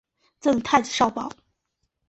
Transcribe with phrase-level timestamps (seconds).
[0.39, 1.31] 赠太子少保。